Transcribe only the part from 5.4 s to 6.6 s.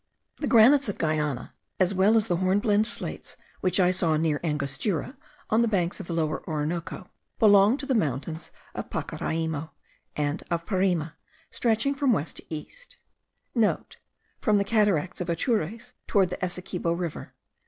on the banks of the Lower